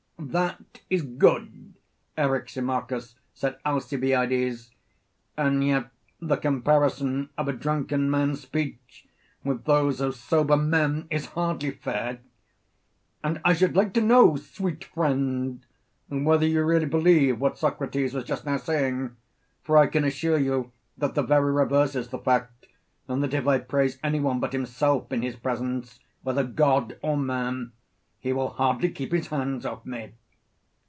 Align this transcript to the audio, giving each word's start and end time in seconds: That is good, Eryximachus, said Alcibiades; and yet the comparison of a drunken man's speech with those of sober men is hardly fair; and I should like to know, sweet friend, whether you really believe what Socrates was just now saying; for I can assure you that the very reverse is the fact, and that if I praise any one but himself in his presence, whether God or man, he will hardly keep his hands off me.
That 0.23 0.79
is 0.89 1.01
good, 1.01 1.73
Eryximachus, 2.15 3.15
said 3.33 3.57
Alcibiades; 3.65 4.69
and 5.35 5.63
yet 5.65 5.89
the 6.21 6.37
comparison 6.37 7.31
of 7.39 7.47
a 7.49 7.53
drunken 7.53 8.09
man's 8.09 8.41
speech 8.41 9.07
with 9.43 9.65
those 9.65 9.99
of 9.99 10.15
sober 10.15 10.55
men 10.55 11.07
is 11.09 11.25
hardly 11.35 11.71
fair; 11.71 12.19
and 13.23 13.41
I 13.43 13.53
should 13.53 13.75
like 13.75 13.93
to 13.95 14.01
know, 14.01 14.35
sweet 14.37 14.83
friend, 14.85 15.65
whether 16.07 16.45
you 16.45 16.63
really 16.63 16.85
believe 16.85 17.41
what 17.41 17.57
Socrates 17.57 18.13
was 18.13 18.23
just 18.23 18.45
now 18.45 18.57
saying; 18.57 19.17
for 19.63 19.75
I 19.75 19.87
can 19.87 20.03
assure 20.05 20.37
you 20.37 20.71
that 20.99 21.15
the 21.15 21.23
very 21.23 21.51
reverse 21.51 21.93
is 21.95 22.07
the 22.09 22.19
fact, 22.19 22.67
and 23.07 23.21
that 23.23 23.33
if 23.33 23.45
I 23.47 23.57
praise 23.57 23.97
any 24.03 24.19
one 24.21 24.39
but 24.39 24.53
himself 24.53 25.11
in 25.11 25.23
his 25.23 25.35
presence, 25.35 25.99
whether 26.21 26.43
God 26.43 26.97
or 27.01 27.17
man, 27.17 27.71
he 28.19 28.31
will 28.31 28.49
hardly 28.49 28.87
keep 28.89 29.11
his 29.11 29.27
hands 29.29 29.65
off 29.65 29.83
me. 29.83 30.11